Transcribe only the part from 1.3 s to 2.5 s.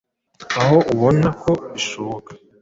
ko bishoboka